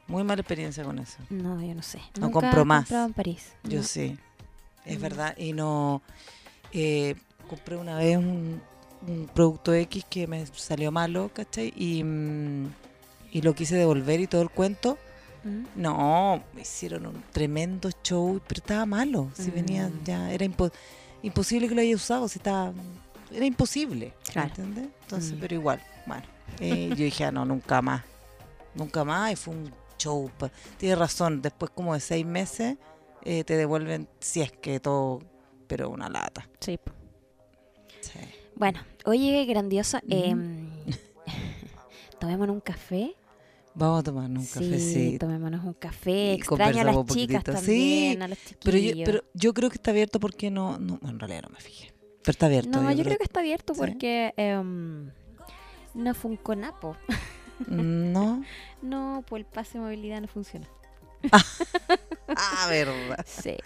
[0.08, 1.18] Muy mala experiencia con eso.
[1.30, 1.98] No, yo no sé.
[2.18, 2.90] No Nunca compro más.
[2.90, 3.52] en París.
[3.64, 3.84] Yo No.
[3.84, 4.16] sí.
[4.84, 5.02] Es Mm.
[5.02, 5.36] verdad.
[5.36, 6.02] Y no.
[6.72, 7.14] eh,
[7.48, 8.60] compré una vez un,
[9.06, 11.72] un producto X que me salió malo, ¿cachai?
[11.76, 12.66] Y, mm,
[13.32, 14.98] y lo quise devolver y todo el cuento.
[15.44, 15.64] ¿Mm?
[15.80, 19.30] No, me hicieron un tremendo show, pero estaba malo.
[19.34, 20.72] Si venía ya, era impo-
[21.22, 22.72] imposible que lo haya usado, si estaba.
[23.32, 24.12] Era imposible.
[24.32, 24.48] Claro.
[24.56, 24.88] ¿Entiendes?
[25.32, 25.38] Mm.
[25.40, 26.24] pero igual, bueno.
[26.60, 28.02] eh, yo dije, ah, no, nunca más.
[28.74, 29.32] Nunca más.
[29.32, 30.30] Y fue un show.
[30.38, 32.76] pa- Tienes razón, después como de seis meses
[33.24, 35.20] eh, te devuelven, si es que todo,
[35.66, 36.48] pero una lata.
[36.60, 36.78] Sí.
[38.00, 38.18] Sí.
[38.54, 39.98] Bueno, oye, grandiosa.
[40.06, 40.14] Ujú.
[40.24, 40.70] em,
[42.20, 43.14] tomémonos un café.
[43.74, 45.26] Vamos a tomarnos un sí, cafecito.
[45.26, 46.32] tomémonos un café.
[46.32, 47.52] Y Extraño a las un chicas poquitito.
[47.52, 50.98] también, Sí, a los Pero yo, pero yo creo que está abierto porque no, no
[51.02, 51.92] en realidad no me fijé.
[52.22, 52.80] Pero está abierto.
[52.80, 53.80] no, yo creo que está abierto Sí.
[53.80, 55.10] porque em,
[55.94, 56.96] no funconapo.
[57.68, 58.42] No.
[58.82, 60.66] No, pues el pase de movilidad no funciona.
[62.28, 63.24] Ah, verdad.
[63.26, 63.56] Sí.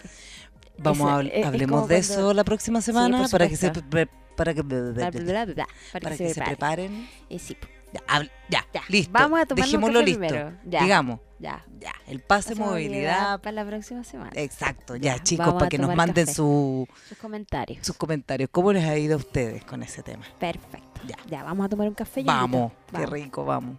[0.77, 3.55] Vamos a habl- es- es hablemos de cuando- eso la próxima semana por para que
[3.57, 5.45] se para que para,
[5.91, 6.55] para que, que se, se prepare.
[6.87, 7.09] preparen.
[7.29, 7.55] Eh, sí.
[7.93, 8.01] Ya,
[8.49, 9.11] ya, Ya, listo.
[9.11, 10.19] Vamos a tomar un Dejémoslo café listo.
[10.19, 10.57] primero.
[10.65, 11.65] Ya, Digamos, ya.
[11.79, 13.41] ya, el pase de movilidad.
[13.41, 14.31] para la próxima semana.
[14.35, 17.85] Exacto, ya, Ya, chicos, para que nos manden su- Sus comentarios.
[17.85, 18.49] sus comentarios.
[18.51, 20.23] ¿Cómo les ha ido a ustedes con ese tema?
[20.39, 21.01] Perfecto.
[21.07, 21.17] Ya.
[21.27, 21.43] Ya.
[21.43, 22.23] vamos a tomar un café.
[22.23, 23.09] Vamos, qué Vamos.
[23.09, 23.77] rico, vamos.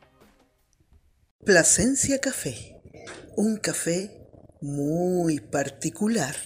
[1.45, 2.81] Plasencia Café.
[3.37, 4.11] Un café
[4.61, 6.37] muy particular.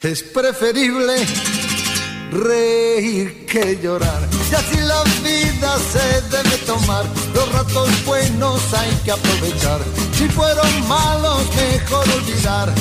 [0.00, 1.16] Es preferible
[2.30, 4.28] reír que llorar.
[4.50, 7.04] Y así la vida se debe tomar.
[7.34, 9.80] Los ratos buenos hay que aprovechar.
[10.12, 12.72] Si fueron malos, mejor olvidar.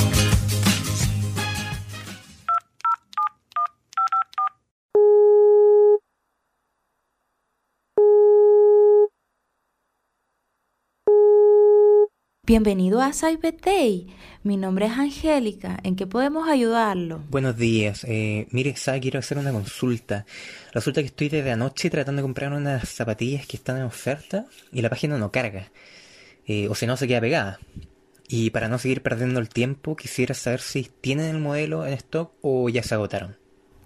[12.48, 14.08] Bienvenido a Cyber Day.
[14.44, 15.80] Mi nombre es Angélica.
[15.84, 17.22] ¿En qué podemos ayudarlo?
[17.30, 18.06] Buenos días.
[18.08, 20.26] Eh, mire, sabe, quiero hacer una consulta.
[20.72, 24.82] Resulta que estoy desde anoche tratando de comprar unas zapatillas que están en oferta y
[24.82, 25.74] la página no carga.
[26.46, 27.60] Eh, o si no, se queda pegada.
[28.30, 32.32] Y para no seguir perdiendo el tiempo, quisiera saber si tienen el modelo en stock
[32.42, 33.36] o ya se agotaron.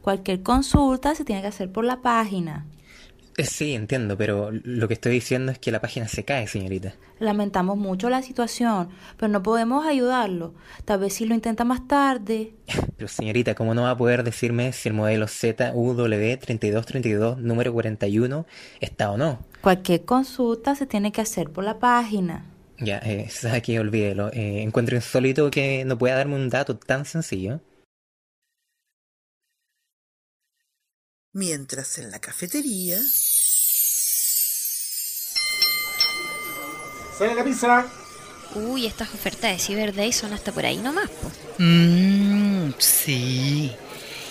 [0.03, 2.67] Cualquier consulta se tiene que hacer por la página.
[3.37, 6.95] Eh, Sí, entiendo, pero lo que estoy diciendo es que la página se cae, señorita.
[7.19, 10.53] Lamentamos mucho la situación, pero no podemos ayudarlo.
[10.85, 12.53] Tal vez si lo intenta más tarde.
[12.97, 18.45] Pero señorita, ¿cómo no va a poder decirme si el modelo ZUW3232 número 41
[18.79, 19.45] está o no?
[19.61, 22.45] Cualquier consulta se tiene que hacer por la página.
[22.79, 23.27] Ya, eh,
[23.63, 24.29] que olvídelo.
[24.33, 27.61] Eh, encuentro insólito que no pueda darme un dato tan sencillo.
[31.33, 32.99] Mientras en la cafetería...
[37.17, 37.85] ¡Sale la pizza!
[38.53, 41.31] Uy, estas ofertas de Cyber Day son hasta por ahí nomás, po.
[41.57, 43.71] Mmm, sí.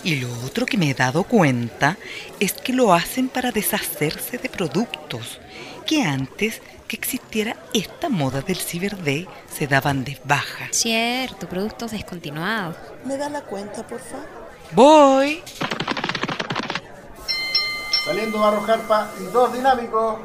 [0.05, 1.97] Y lo otro que me he dado cuenta
[2.39, 5.41] es que lo hacen para deshacerse de productos
[5.87, 10.69] que antes que existiera esta moda del Cyber Day se daban de baja.
[10.73, 12.77] Cierto, productos descontinuados.
[13.07, 14.29] ¿Me da la cuenta, por favor?
[14.73, 15.43] Voy.
[18.11, 20.17] Saliendo barro jarpa y dos dinámicos.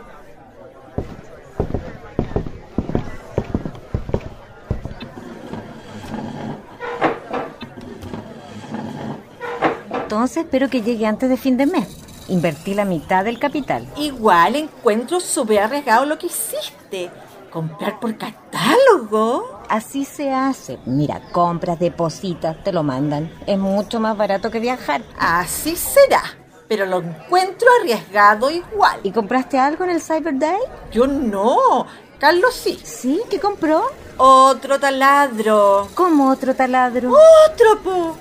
[9.93, 11.87] Entonces espero que llegue antes de fin de mes.
[12.27, 13.87] Invertí la mitad del capital.
[13.97, 17.11] Igual encuentro súper arriesgado lo que hiciste.
[17.51, 19.61] Comprar por catálogo.
[19.69, 20.79] Así se hace.
[20.87, 23.31] Mira, compras, depositas, te lo mandan.
[23.45, 25.03] Es mucho más barato que viajar.
[25.19, 26.23] Así será.
[26.67, 28.99] Pero lo encuentro arriesgado igual.
[29.03, 30.59] ¿Y compraste algo en el Cyber Day?
[30.91, 31.85] Yo no.
[32.19, 32.79] Carlos sí.
[32.83, 33.21] ¿Sí?
[33.29, 33.83] ¿Qué compró?
[34.17, 35.89] Otro taladro.
[35.93, 37.11] ¿Cómo otro taladro?
[37.11, 38.17] Otro, po.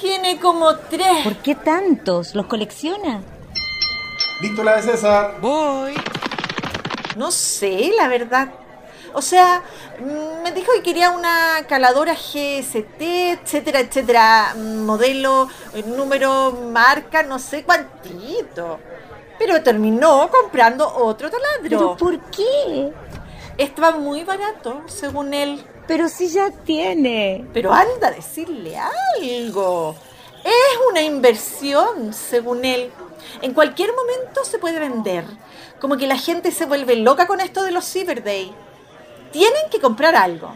[0.00, 1.22] Tiene como tres.
[1.24, 2.34] ¿Por qué tantos?
[2.34, 3.22] ¿Los colecciona?
[4.40, 5.36] Listo la de César.
[5.40, 5.94] Voy.
[7.16, 8.48] No sé, la verdad.
[9.14, 9.62] O sea,
[9.98, 13.00] mm, me dijo que quería una caladora GST,
[13.32, 14.54] etcétera, etcétera.
[14.56, 18.78] Modelo, eh, número, marca, no sé cuántito.
[19.38, 21.62] Pero terminó comprando otro taladro.
[21.62, 22.92] ¿Pero por qué?
[23.58, 25.64] Estaba muy barato, según él.
[25.86, 27.46] Pero si ya tiene.
[27.52, 29.94] Pero anda a decirle algo.
[30.44, 32.90] Es una inversión, según él.
[33.42, 35.24] En cualquier momento se puede vender.
[35.80, 38.54] Como que la gente se vuelve loca con esto de los Cyber Day.
[39.32, 40.52] Tienen que comprar algo.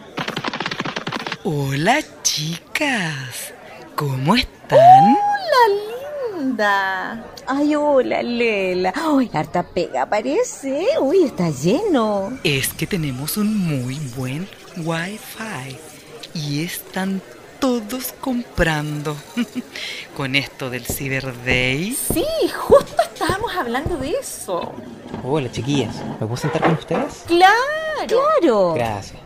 [1.45, 3.55] Hola, chicas.
[3.95, 5.17] ¿Cómo están?
[5.17, 7.25] Hola, linda.
[7.47, 8.93] Ay, hola, Lela.
[8.95, 10.87] Ay, harta pega parece.
[11.01, 12.39] Uy, está lleno.
[12.45, 15.79] Es que tenemos un muy buen Wi-Fi
[16.35, 17.23] y están
[17.59, 19.17] todos comprando.
[20.17, 21.97] Con esto del Cyber Day.
[22.13, 24.75] Sí, justo estábamos hablando de eso.
[25.23, 25.97] Hola, chiquillas.
[26.21, 27.25] ¿Me puedo sentar con ustedes?
[27.27, 27.55] Claro.
[28.07, 28.75] Claro.
[28.75, 29.21] Gracias.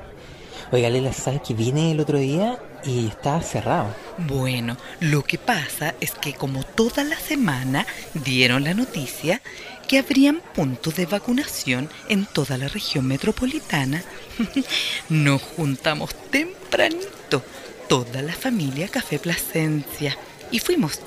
[0.73, 3.93] Oiga, Lela, ¿sabes que vine el otro día y estaba cerrado?
[4.19, 9.43] Bueno, lo que pasa es que como toda la semana dieron la noticia
[9.89, 14.05] que habrían puntos de vacunación en toda la región metropolitana,
[15.09, 17.43] nos juntamos tempranito,
[17.89, 20.17] toda la familia Café Plasencia,
[20.53, 21.01] y fuimos.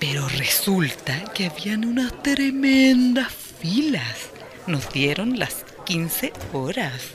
[0.00, 4.30] Pero resulta que habían unas tremendas filas.
[4.66, 7.12] Nos dieron las 15 horas.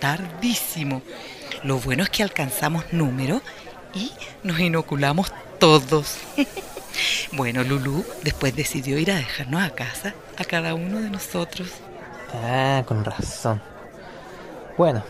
[0.00, 1.02] Tardísimo.
[1.62, 3.40] Lo bueno es que alcanzamos número
[3.94, 4.10] y
[4.42, 6.16] nos inoculamos todos.
[7.32, 11.68] bueno, Lulu después decidió ir a dejarnos a casa a cada uno de nosotros.
[12.34, 13.62] Ah, con razón.
[14.76, 15.04] Bueno,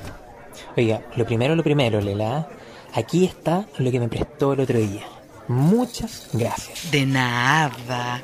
[0.77, 2.49] oiga, lo primero, lo primero, Lela.
[2.95, 5.05] Aquí está lo que me prestó el otro día.
[5.49, 6.90] Muchas gracias.
[6.90, 8.21] De nada.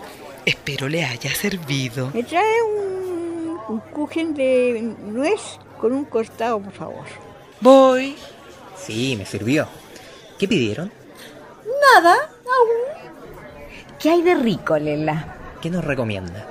[0.49, 2.11] Espero le haya servido.
[2.15, 5.43] Me trae un, un kuchen de nuez
[5.79, 7.05] con un costado, por favor.
[7.61, 8.17] Voy.
[8.75, 9.69] Sí, me sirvió.
[10.39, 10.91] ¿Qué pidieron?
[11.93, 13.13] Nada, aún.
[13.99, 15.37] ¿Qué hay de rico, Lela?
[15.61, 16.49] ¿Qué nos recomienda?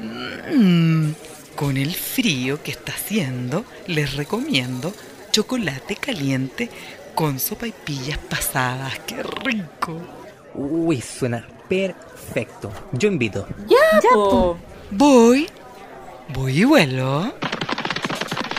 [0.00, 1.12] Mm,
[1.56, 4.92] con el frío que está haciendo, les recomiendo
[5.30, 6.68] chocolate caliente
[7.14, 8.98] con sopa y pillas pasadas.
[9.06, 9.98] ¡Qué rico!
[10.52, 12.70] Uy, suena perfecto.
[12.92, 13.46] Yo invito.
[13.66, 14.58] Ya, po.
[14.90, 15.48] Voy.
[16.34, 17.32] Voy y vuelo.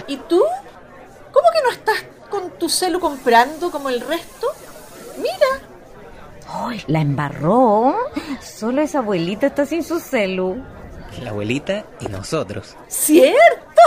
[0.07, 0.41] ¿Y tú?
[1.31, 4.47] ¿Cómo que no estás con tu celu comprando como el resto?
[5.17, 5.61] Mira,
[6.47, 7.95] Ay, la embarró.
[8.41, 10.61] Solo esa abuelita está sin su celu.
[11.21, 12.75] La abuelita y nosotros.
[12.87, 13.81] ¿cierto?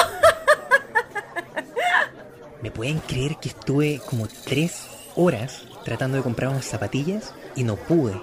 [2.63, 7.77] ¿Me pueden creer que estuve como tres horas tratando de comprar unas zapatillas y no
[7.77, 8.19] pude?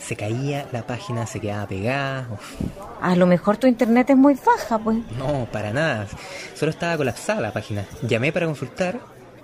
[0.00, 2.26] Se caía la página, se quedaba pegada.
[2.32, 2.54] Uf,
[3.02, 4.98] A lo mejor tu internet es muy baja, pues.
[5.18, 6.06] no, para nada.
[6.54, 7.84] Solo estaba colapsada la página.
[8.02, 8.98] Llamé para consultar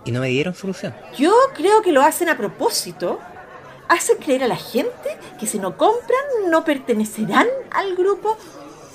[0.05, 0.95] y no me dieron solución.
[1.17, 3.19] Yo creo que lo hacen a propósito.
[3.89, 8.37] Hacen creer a la gente que si no compran no pertenecerán al grupo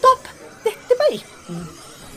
[0.02, 0.20] top
[0.66, 1.24] de este país.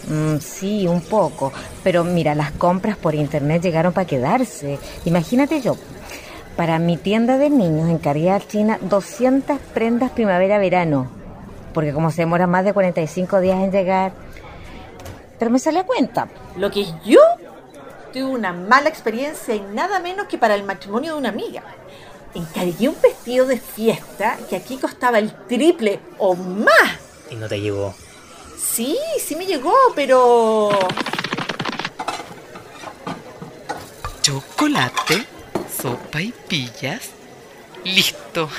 [0.09, 1.53] Mm, sí, un poco.
[1.85, 4.79] Pero mira, las compras por internet llegaron para quedarse.
[5.05, 5.77] Imagínate yo.
[6.57, 11.09] Para mi tienda de niños encargué a China 200 prendas primavera-verano.
[11.73, 14.13] Porque como se demora más de 45 días en llegar.
[15.39, 16.29] Pero me sale a cuenta.
[16.57, 17.21] Lo que yo
[18.13, 21.65] tuve una mala experiencia y nada menos que para el matrimonio de una amiga.
[22.35, 27.01] Encargué un vestido de fiesta que aquí costaba el triple o más.
[27.31, 27.93] Y no te llegó.
[28.57, 30.71] Sí, sí me llegó, pero...
[34.23, 35.27] Chocolate,
[35.85, 37.11] sopa y pillas.
[37.85, 38.49] Listo.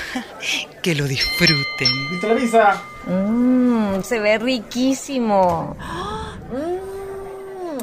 [0.82, 2.10] Que lo disfruten.
[2.12, 2.80] ¿Viste la pizza?
[3.06, 5.76] Mmm, se ve riquísimo.
[6.52, 7.78] Mm,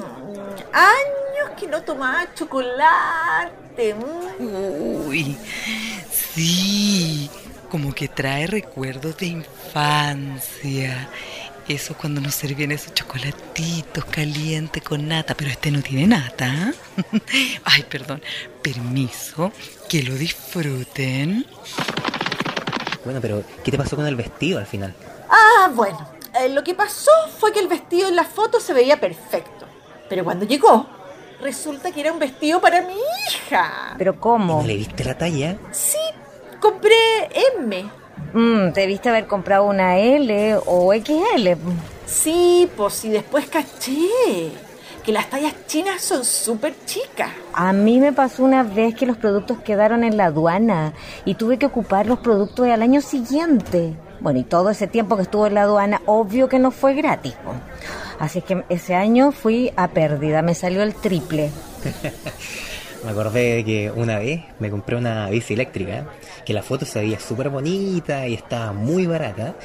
[0.72, 3.94] años que no tomaba chocolate.
[3.94, 5.08] mm.
[5.10, 5.36] Uy,
[6.10, 7.30] sí.
[7.70, 11.10] Como que trae recuerdos de infancia.
[11.68, 16.48] Eso cuando nos servían esos chocolatitos calientes con nata, pero este no tiene nata.
[16.48, 17.22] ¿eh?
[17.64, 18.22] Ay, perdón.
[18.62, 19.52] Permiso,
[19.88, 21.46] que lo disfruten.
[23.06, 24.94] Bueno, pero ¿qué te pasó con el vestido al final?
[25.30, 26.06] Ah, bueno.
[26.40, 29.66] eh, lo que pasó fue que el vestido en la foto se veía perfecto.
[30.10, 30.86] Pero cuando llegó,
[31.42, 32.96] resulta que era un vestido para mi
[33.30, 33.96] hija.
[33.98, 34.62] ¿Pero cómo?
[34.62, 35.58] ¿No le viste la talla?
[35.72, 35.98] Sí,
[36.60, 36.96] compré
[37.58, 37.90] M.
[38.34, 41.58] Mm, debiste haber comprado una L o XL.
[42.06, 44.52] Sí, pues y después caché
[45.04, 47.30] que las tallas chinas son súper chicas.
[47.54, 50.94] A mí me pasó una vez que los productos quedaron en la aduana
[51.26, 53.94] y tuve que ocupar los productos al año siguiente.
[54.22, 57.34] Bueno, y todo ese tiempo que estuvo en la aduana, obvio que no fue gratis.
[58.20, 61.52] Así es que ese año fui a pérdida, me salió el triple.
[63.04, 66.06] Me acordé de que una vez me compré una bici eléctrica,
[66.46, 69.56] que la foto se veía súper bonita y estaba muy barata,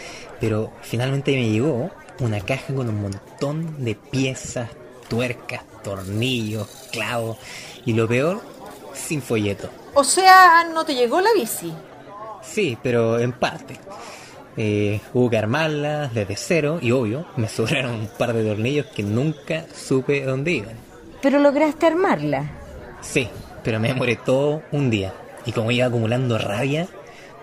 [0.40, 4.68] pero finalmente me llegó una caja con un montón de piezas,
[5.08, 7.38] tuercas, tornillos, clavos
[7.84, 8.40] y lo peor,
[8.94, 9.68] sin folleto.
[9.94, 11.72] O sea, no te llegó la bici.
[12.42, 13.78] Sí, pero en parte.
[14.56, 19.02] Eh, hubo que armarla desde cero y obvio, me sobraron un par de tornillos que
[19.02, 20.76] nunca supe dónde iban.
[21.22, 22.50] Pero lograste armarla.
[23.00, 23.28] Sí,
[23.62, 25.12] pero me demoré todo un día.
[25.44, 26.88] Y como iba acumulando rabia,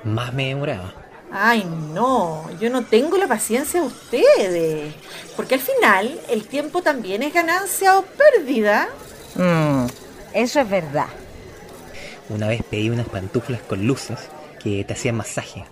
[0.03, 0.93] más me demoraba.
[1.31, 4.93] Ay, no, yo no tengo la paciencia de ustedes.
[5.35, 8.87] Porque al final el tiempo también es ganancia o pérdida.
[9.35, 9.87] Mm,
[10.33, 11.07] eso es verdad.
[12.29, 14.19] Una vez pedí unas pantuflas con luces
[14.63, 15.65] que te hacían masaje.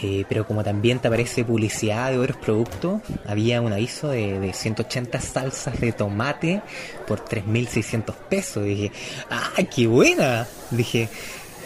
[0.00, 4.52] Eh, pero como también te aparece publicidad de otros productos, había un aviso de, de
[4.52, 6.62] 180 salsas de tomate
[7.06, 8.64] por 3.600 pesos.
[8.64, 8.92] Y dije,
[9.28, 10.46] ¡ah, qué buena!
[10.70, 11.08] Dije,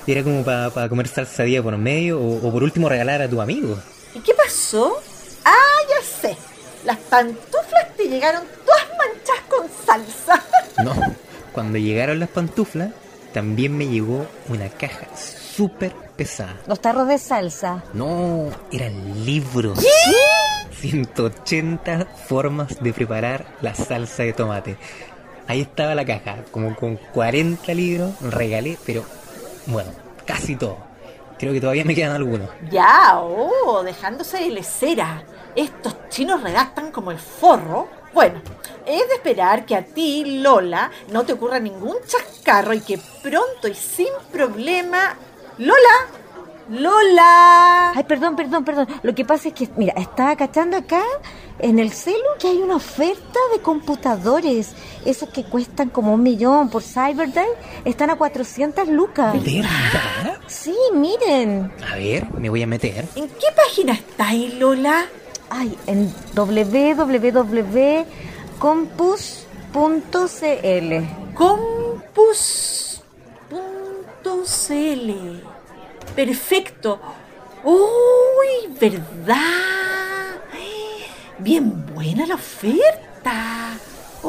[0.07, 3.41] era como para comer salsa día por medio o, o por último regalar a tu
[3.41, 3.79] amigo.
[4.15, 5.01] ¿Y qué pasó?
[5.45, 6.37] Ah, ya sé.
[6.85, 10.43] Las pantuflas te llegaron todas manchadas con salsa.
[10.83, 10.95] No,
[11.53, 12.93] cuando llegaron las pantuflas,
[13.33, 15.07] también me llegó una caja
[15.57, 16.57] súper pesada.
[16.67, 17.85] Los tarros de salsa.
[17.93, 19.79] No, eran libros.
[20.81, 24.77] 180 formas de preparar la salsa de tomate.
[25.47, 29.05] Ahí estaba la caja, como con 40 libros, regalé, pero
[29.67, 29.91] bueno,
[30.25, 30.79] casi todo.
[31.39, 32.49] Creo que todavía me quedan algunos.
[32.71, 35.25] Ya, oh, dejándose de lecera.
[35.57, 37.89] Estos chinos redactan como el forro.
[38.15, 38.41] Bueno,
[38.87, 43.69] es de esperar que a ti, Lola, no te ocurra ningún chascarro y que pronto
[43.69, 45.17] y sin problema...
[45.63, 45.97] ¡Lola!
[46.71, 47.93] ¡Lola!
[47.95, 48.89] Ay, perdón, perdón, perdón.
[49.03, 51.03] Lo que pasa es que, mira, estaba cachando acá
[51.61, 54.75] en el celu que hay una oferta de computadores.
[55.05, 57.47] Esos que cuestan como un millón por Cyberday
[57.85, 59.35] están a 400 lucas.
[59.45, 60.41] ¿De verdad?
[60.49, 61.73] Sí, miren.
[61.93, 63.05] A ver, me voy a meter.
[63.15, 65.07] ¿En qué página está ahí, Lola?
[65.49, 67.35] Ay, en www.compus.cl.
[71.35, 72.73] Compus.cl.
[76.15, 77.01] Perfecto.
[77.65, 80.37] ¡Uy, verdad!
[81.39, 83.71] Bien buena la oferta.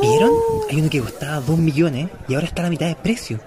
[0.02, 0.32] ¿Vieron?
[0.70, 3.40] Hay uno que costaba 2 millones y ahora está a la mitad de precio.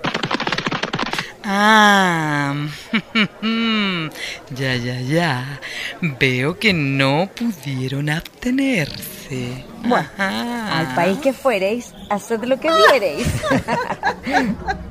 [1.45, 2.55] Ah,
[4.51, 5.61] ya, ya, ya.
[6.01, 9.65] Veo que no pudieron abstenerse.
[9.85, 10.79] Bueno, Ajá.
[10.79, 13.27] al país que fuereis, haced lo que viereis.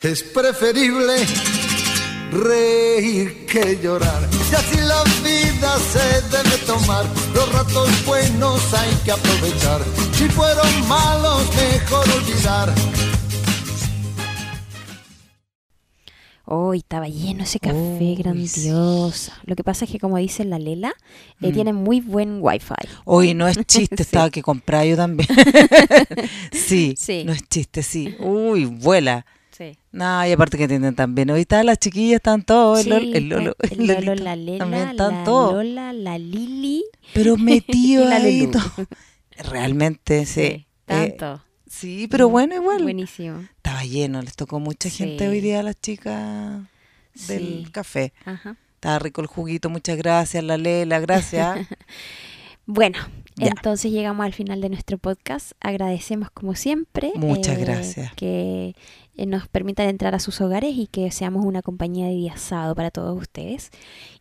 [0.00, 1.14] Es preferible
[2.30, 4.28] reír que llorar.
[4.50, 7.06] Y así la vida se debe tomar.
[7.34, 9.80] Los ratos buenos hay que aprovechar.
[10.12, 12.74] Si fueron malos, mejor olvidar.
[16.46, 19.32] Hoy estaba lleno ese café, grandiosa.
[19.46, 20.92] Lo que pasa es que, como dice la Lela,
[21.40, 21.52] eh, Mm.
[21.54, 22.74] tiene muy buen wifi.
[23.06, 24.02] Hoy no es chiste, Sí.
[24.02, 25.26] estaba que comprar yo también.
[26.52, 27.24] sí, Sí.
[27.24, 28.14] no es chiste, sí.
[28.18, 29.24] Uy, vuela.
[29.56, 29.78] Sí.
[29.92, 31.30] No, y aparte que entienden también.
[31.30, 32.82] Hoy están las chiquillas, están todos.
[32.82, 35.52] Sí, el, Lolo, el Lolo, el el Lolo, la Lela, también están la todos.
[35.54, 36.84] Lola, la Lili.
[37.12, 38.48] Pero metido ahí.
[38.48, 38.86] Todo.
[39.50, 40.40] Realmente, sí.
[40.40, 41.44] Eh, Tanto.
[41.66, 42.82] sí, pero bueno, igual.
[42.82, 43.40] Buenísimo.
[43.56, 46.62] Estaba lleno, les tocó mucha gente hoy día a las chicas
[47.28, 48.12] del café.
[48.24, 48.56] Ajá.
[48.74, 51.66] Estaba rico el juguito, muchas gracias, la Lela, gracias.
[52.66, 52.98] Bueno,
[53.36, 53.48] Ya.
[53.48, 55.52] entonces llegamos al final de nuestro podcast.
[55.60, 57.12] Agradecemos como siempre.
[57.16, 58.14] Muchas eh, gracias.
[58.14, 58.74] Que eh,
[59.16, 62.90] nos permitan entrar a sus hogares y que seamos una compañía de día sábado para
[62.90, 63.70] todos ustedes.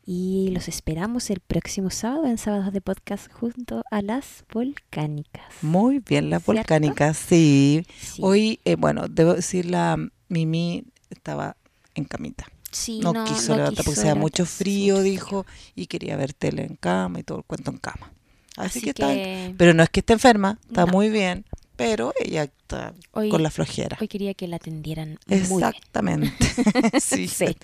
[0.05, 5.45] Y los esperamos el próximo sábado en Sábados de Podcast junto a las volcánicas.
[5.61, 6.53] Muy bien, la ¿Cierto?
[6.53, 7.85] volcánica, sí.
[7.99, 8.21] Sí.
[8.23, 9.97] Hoy, eh, bueno, debo decir, la
[10.29, 11.55] Mimi estaba
[11.95, 12.45] en camita.
[12.71, 16.33] Sí, no, no- quiso no levantar porque hacía mucho frío, mucho dijo, y quería ver
[16.33, 18.11] tele en cama y todo el cuento en cama.
[18.57, 22.13] Así, Así que, está, que- pero no es que esté enferma, está muy bien, pero
[22.19, 23.97] ella está Hoy- con la flojera.
[23.99, 25.51] Hoy quería que la atendieran muy bien.
[25.51, 26.45] Exactamente.
[26.99, 27.55] sí, Sí.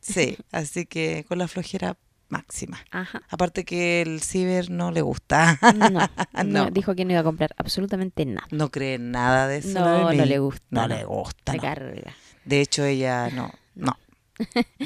[0.00, 0.36] sí.
[0.52, 1.96] así que con la flojera
[2.28, 2.78] máxima.
[2.90, 3.22] Ajá.
[3.28, 5.58] Aparte que el ciber no le gusta.
[5.76, 5.88] No,
[6.44, 6.70] no, no.
[6.70, 8.46] dijo que no iba a comprar absolutamente nada.
[8.50, 9.68] No cree nada de eso.
[9.78, 10.94] No, no le gusta, No, no.
[10.96, 11.52] le gusta.
[11.52, 11.62] Se no.
[11.62, 12.14] carga.
[12.44, 13.96] De hecho, ella no, no.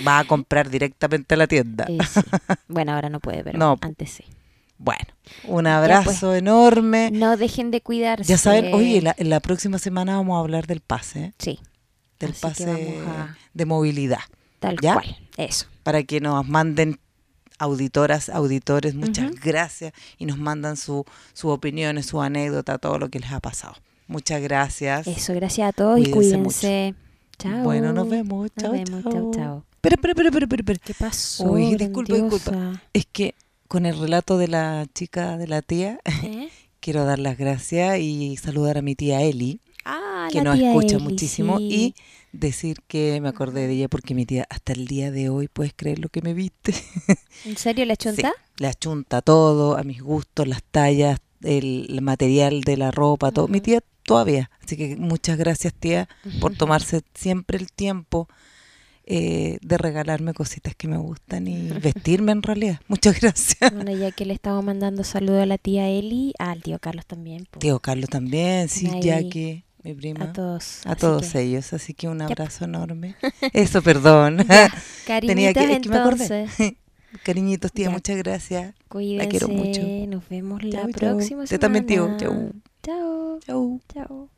[0.07, 1.87] Va a comprar directamente a la tienda.
[1.89, 2.21] Eh, sí.
[2.69, 3.79] Bueno, ahora no puede, pero No.
[3.81, 4.25] antes sí.
[4.79, 5.07] Bueno,
[5.45, 6.39] un Ya, abrazo pues.
[6.39, 7.11] enorme.
[7.13, 8.25] No dejen de cuidarse.
[8.25, 11.19] Ya saben, oye, la, la próxima semana vamos a hablar del pase.
[11.25, 11.33] ¿eh?
[11.39, 11.59] Sí.
[12.21, 12.65] Del Así pase
[13.07, 14.21] a- de movilidad.
[14.61, 14.95] Tal ¿Ya?
[14.95, 15.17] cual.
[15.37, 15.67] Eso.
[15.83, 16.99] Para que nos manden
[17.59, 19.93] auditoras, auditores, muchas gracias.
[20.17, 23.75] Y nos mandan su, sus opiniones, su anécdota, todo lo que les ha pasado.
[24.07, 25.07] Muchas gracias.
[25.07, 26.95] Eso, gracias a todos y Cuídense.
[27.39, 27.63] Chao.
[27.63, 28.49] Bueno, nos vemos.
[28.59, 29.03] Chao, Nos vemos.
[29.03, 29.31] Chao, chao.
[29.35, 29.65] chao.
[29.75, 30.79] Espera, espera, espera, espera, espera, espera.
[30.85, 31.45] ¿Qué pasó?
[31.45, 32.83] Uy, disculpa, disculpa.
[32.93, 33.35] Es que
[33.69, 36.49] con el relato de la chica, de la tía, ¿Eh?
[36.81, 40.97] quiero dar las gracias y saludar a mi tía Eli, Ah, que la nos escucha
[40.97, 41.65] Eli, muchísimo, sí.
[41.71, 41.95] y
[42.33, 45.73] decir que me acordé de ella porque mi tía, hasta el día de hoy, puedes
[45.75, 46.75] creer lo que me viste.
[47.45, 48.29] ¿En serio la chunta?
[48.29, 53.31] Sí, le achunta todo, a mis gustos, las tallas, el, el material de la ropa,
[53.31, 53.49] todo.
[53.49, 54.51] Mi tía todavía.
[54.65, 56.09] Así que muchas gracias, tía,
[56.41, 58.29] por tomarse siempre el tiempo
[59.11, 62.81] eh, de regalarme cositas que me gustan y vestirme en realidad.
[62.89, 63.73] Muchas gracias.
[63.73, 67.47] Bueno, ya que le estamos mandando saludos a la tía Eli, al tío Carlos también.
[67.51, 67.59] po.
[67.59, 70.27] Tío Carlos también, sí, Ahí, ya que mi prima.
[70.27, 72.27] a todos, A todos que- ellos, así que un Yep.
[72.31, 73.17] abrazo enorme.
[73.55, 74.39] Eso, perdón.
[74.47, 74.71] Ya,
[75.21, 76.47] Tenía que, cariñitos, es que me acordé.
[77.25, 77.91] Cariñitos, tía, Ya.
[77.91, 78.75] muchas gracias.
[78.89, 79.25] Cuídense.
[79.25, 79.81] La quiero mucho.
[80.09, 81.17] Nos vemos la Chau, chau.
[81.17, 82.05] próxima Yo también, tío.
[82.19, 82.19] semana.
[82.19, 82.53] Chau.
[82.83, 83.39] Chao.
[83.47, 83.81] Chau.
[83.95, 84.38] Chao.